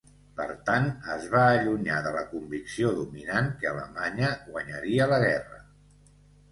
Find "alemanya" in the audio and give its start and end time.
3.75-4.35